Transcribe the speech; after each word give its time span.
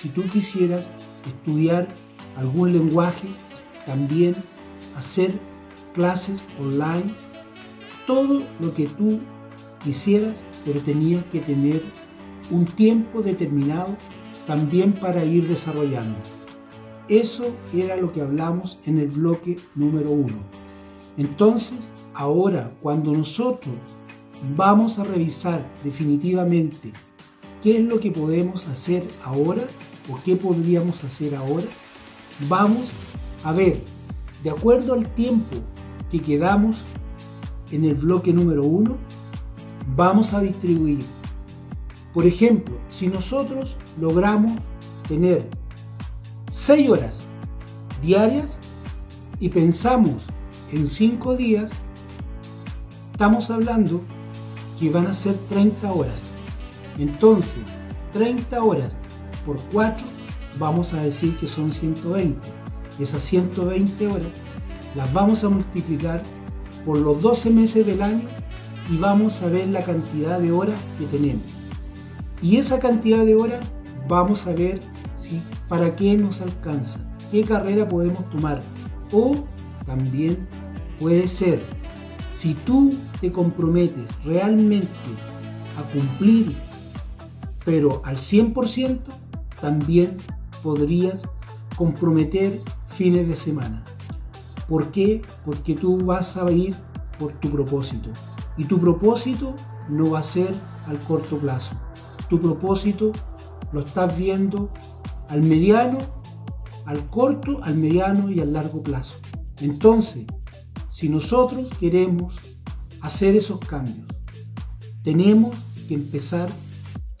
si 0.00 0.08
tú 0.10 0.22
quisieras 0.22 0.88
estudiar 1.26 1.88
algún 2.36 2.72
lenguaje, 2.72 3.26
también 3.84 4.36
hacer 4.96 5.32
clases 5.92 6.42
online, 6.60 7.12
todo 8.06 8.44
lo 8.60 8.74
que 8.74 8.86
tú 8.86 9.20
quisieras, 9.82 10.36
pero 10.64 10.80
tenías 10.80 11.24
que 11.32 11.40
tener 11.40 11.82
un 12.50 12.64
tiempo 12.64 13.22
determinado 13.22 13.96
también 14.46 14.92
para 14.92 15.24
ir 15.24 15.48
desarrollando. 15.48 16.18
Eso 17.08 17.54
era 17.74 17.96
lo 17.96 18.12
que 18.12 18.20
hablamos 18.20 18.78
en 18.86 18.98
el 18.98 19.08
bloque 19.08 19.56
número 19.74 20.10
uno. 20.10 20.36
Entonces, 21.16 21.90
ahora, 22.14 22.72
cuando 22.80 23.12
nosotros 23.12 23.74
vamos 24.56 24.98
a 24.98 25.04
revisar 25.04 25.66
definitivamente 25.82 26.92
qué 27.62 27.78
es 27.78 27.84
lo 27.84 28.00
que 28.00 28.10
podemos 28.10 28.66
hacer 28.68 29.06
ahora 29.24 29.62
o 30.10 30.18
qué 30.24 30.36
podríamos 30.36 31.04
hacer 31.04 31.34
ahora, 31.34 31.66
vamos 32.48 32.90
a 33.44 33.52
ver, 33.52 33.80
de 34.42 34.50
acuerdo 34.50 34.94
al 34.94 35.12
tiempo 35.14 35.56
que 36.10 36.20
quedamos 36.20 36.82
en 37.70 37.84
el 37.84 37.94
bloque 37.94 38.32
número 38.32 38.64
uno, 38.64 38.96
vamos 39.94 40.32
a 40.32 40.40
distribuir. 40.40 41.04
Por 42.14 42.26
ejemplo, 42.26 42.76
si 42.88 43.08
nosotros 43.08 43.76
logramos 44.00 44.58
tener 45.08 45.48
6 46.50 46.88
horas 46.90 47.20
diarias 48.02 48.58
y 49.40 49.48
pensamos 49.48 50.22
en 50.72 50.88
5 50.88 51.36
días, 51.36 51.70
estamos 53.12 53.50
hablando 53.50 54.00
que 54.78 54.90
van 54.90 55.06
a 55.06 55.12
ser 55.12 55.34
30 55.48 55.92
horas. 55.92 56.27
Entonces, 56.98 57.62
30 58.12 58.62
horas 58.62 58.96
por 59.46 59.60
4, 59.72 60.06
vamos 60.58 60.92
a 60.92 61.02
decir 61.02 61.36
que 61.38 61.46
son 61.46 61.72
120. 61.72 62.36
Esas 62.98 63.22
120 63.22 64.06
horas 64.06 64.26
las 64.94 65.12
vamos 65.12 65.44
a 65.44 65.48
multiplicar 65.48 66.22
por 66.84 66.98
los 66.98 67.22
12 67.22 67.50
meses 67.50 67.86
del 67.86 68.02
año 68.02 68.22
y 68.90 68.96
vamos 68.96 69.42
a 69.42 69.46
ver 69.46 69.68
la 69.68 69.84
cantidad 69.84 70.40
de 70.40 70.50
horas 70.50 70.76
que 70.98 71.06
tenemos. 71.06 71.44
Y 72.42 72.56
esa 72.56 72.78
cantidad 72.78 73.24
de 73.24 73.34
horas 73.34 73.64
vamos 74.08 74.46
a 74.46 74.52
ver 74.52 74.80
si 75.16 75.40
para 75.68 75.94
qué 75.94 76.16
nos 76.16 76.40
alcanza, 76.40 76.98
qué 77.30 77.44
carrera 77.44 77.88
podemos 77.88 78.28
tomar. 78.30 78.60
O 79.12 79.36
también 79.86 80.48
puede 80.98 81.28
ser, 81.28 81.60
si 82.32 82.54
tú 82.54 82.94
te 83.20 83.30
comprometes 83.30 84.10
realmente 84.24 84.88
a 85.78 85.82
cumplir, 85.92 86.54
pero 87.68 88.00
al 88.06 88.16
100%, 88.16 88.98
también 89.60 90.16
podrías 90.62 91.20
comprometer 91.76 92.62
fines 92.86 93.28
de 93.28 93.36
semana. 93.36 93.84
¿Por 94.66 94.90
qué? 94.90 95.20
Porque 95.44 95.74
tú 95.74 96.02
vas 96.02 96.38
a 96.38 96.50
ir 96.50 96.74
por 97.18 97.32
tu 97.32 97.50
propósito. 97.50 98.08
Y 98.56 98.64
tu 98.64 98.80
propósito 98.80 99.54
no 99.90 100.12
va 100.12 100.20
a 100.20 100.22
ser 100.22 100.54
al 100.86 100.98
corto 101.00 101.36
plazo. 101.36 101.74
Tu 102.30 102.40
propósito 102.40 103.12
lo 103.70 103.80
estás 103.80 104.16
viendo 104.16 104.72
al 105.28 105.42
mediano, 105.42 105.98
al 106.86 107.04
corto, 107.10 107.62
al 107.64 107.76
mediano 107.76 108.30
y 108.30 108.40
al 108.40 108.54
largo 108.54 108.82
plazo. 108.82 109.16
Entonces, 109.60 110.24
si 110.90 111.10
nosotros 111.10 111.68
queremos 111.78 112.34
hacer 113.02 113.36
esos 113.36 113.58
cambios, 113.58 114.06
tenemos 115.02 115.54
que 115.86 115.92
empezar 115.92 116.48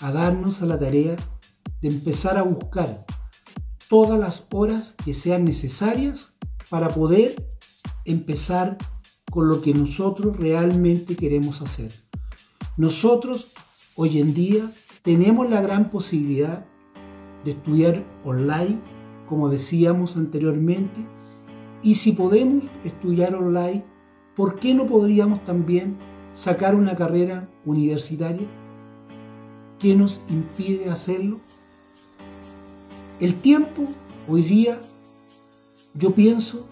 a 0.00 0.12
darnos 0.12 0.62
a 0.62 0.66
la 0.66 0.78
tarea 0.78 1.16
de 1.80 1.88
empezar 1.88 2.38
a 2.38 2.42
buscar 2.42 3.04
todas 3.88 4.18
las 4.18 4.46
horas 4.50 4.94
que 5.04 5.14
sean 5.14 5.44
necesarias 5.44 6.34
para 6.70 6.88
poder 6.88 7.48
empezar 8.04 8.76
con 9.30 9.48
lo 9.48 9.60
que 9.60 9.74
nosotros 9.74 10.36
realmente 10.36 11.16
queremos 11.16 11.62
hacer. 11.62 11.92
Nosotros 12.76 13.50
hoy 13.96 14.18
en 14.20 14.34
día 14.34 14.70
tenemos 15.02 15.48
la 15.48 15.60
gran 15.60 15.90
posibilidad 15.90 16.64
de 17.44 17.52
estudiar 17.52 18.04
online, 18.24 18.80
como 19.28 19.48
decíamos 19.48 20.16
anteriormente, 20.16 21.06
y 21.82 21.94
si 21.94 22.12
podemos 22.12 22.64
estudiar 22.84 23.34
online, 23.34 23.84
¿por 24.34 24.58
qué 24.58 24.74
no 24.74 24.86
podríamos 24.86 25.44
también 25.44 25.96
sacar 26.32 26.74
una 26.74 26.96
carrera 26.96 27.48
universitaria? 27.64 28.46
¿Qué 29.78 29.94
nos 29.94 30.20
impide 30.28 30.90
hacerlo? 30.90 31.38
El 33.20 33.36
tiempo 33.36 33.86
hoy 34.26 34.42
día, 34.42 34.80
yo 35.94 36.12
pienso, 36.14 36.66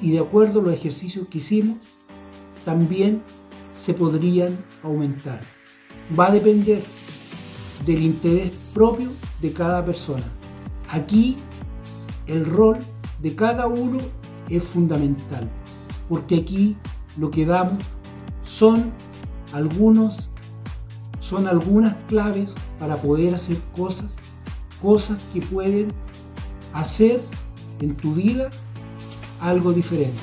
y 0.00 0.12
de 0.12 0.20
acuerdo 0.20 0.60
a 0.60 0.62
los 0.62 0.74
ejercicios 0.74 1.26
que 1.26 1.38
hicimos, 1.38 1.78
también 2.64 3.22
se 3.76 3.92
podrían 3.92 4.56
aumentar. 4.84 5.40
Va 6.18 6.28
a 6.28 6.30
depender 6.30 6.84
del 7.84 8.02
interés 8.02 8.52
propio 8.72 9.10
de 9.42 9.52
cada 9.52 9.84
persona. 9.84 10.24
Aquí 10.90 11.34
el 12.28 12.44
rol 12.46 12.78
de 13.20 13.34
cada 13.34 13.66
uno 13.66 13.98
es 14.48 14.62
fundamental, 14.62 15.50
porque 16.08 16.36
aquí 16.36 16.76
lo 17.18 17.32
que 17.32 17.46
damos 17.46 17.82
son 18.44 18.92
algunos 19.52 20.30
son 21.28 21.48
algunas 21.48 21.96
claves 22.08 22.54
para 22.78 22.96
poder 22.96 23.34
hacer 23.34 23.58
cosas, 23.74 24.14
cosas 24.80 25.20
que 25.32 25.40
pueden 25.40 25.92
hacer 26.72 27.20
en 27.80 27.96
tu 27.96 28.14
vida 28.14 28.48
algo 29.40 29.72
diferente. 29.72 30.14